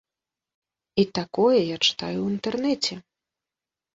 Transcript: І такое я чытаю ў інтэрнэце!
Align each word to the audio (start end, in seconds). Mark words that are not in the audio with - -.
І 1.01 1.05
такое 1.17 1.59
я 1.59 1.77
чытаю 1.87 2.15
ў 2.21 2.27
інтэрнэце! 2.37 2.95